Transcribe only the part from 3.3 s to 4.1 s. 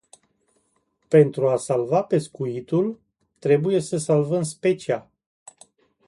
trebuie să